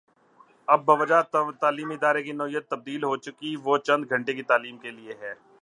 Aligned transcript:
اب 0.67 0.79
بوجوہ 0.85 1.21
تعلیمی 1.61 1.93
ادارے 1.93 2.21
کی 2.23 2.31
نوعیت 2.31 2.69
تبدیل 2.69 3.03
ہو 3.03 3.15
چکی 3.17 3.55
وہ 3.63 3.77
چند 3.87 4.09
گھنٹے 4.09 4.33
کی 4.33 4.43
تعلیم 4.43 4.77
کے 4.77 4.91
لیے 4.91 5.13
ہے۔ 5.21 5.33